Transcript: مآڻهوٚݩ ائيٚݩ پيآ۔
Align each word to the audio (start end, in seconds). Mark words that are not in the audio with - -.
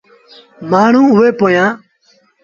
مآڻهوٚݩ 0.69 1.15
ائيٚݩ 1.17 1.37
پيآ۔ 1.39 1.65